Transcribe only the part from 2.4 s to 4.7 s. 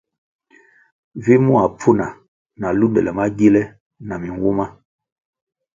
na lundele magile na minwuma.